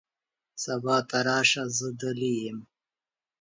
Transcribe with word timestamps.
سبا 0.63 0.97
ته 1.09 1.17
راشه، 1.27 1.63
زه 1.77 1.87
دلې 2.01 2.33
یم. 2.43 2.59